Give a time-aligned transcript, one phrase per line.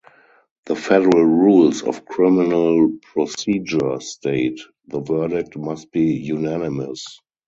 [0.65, 7.05] The Federal Rules of Criminal Procedure state, The verdict must be unanimous...